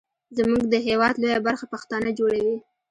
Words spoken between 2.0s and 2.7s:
جوړوي.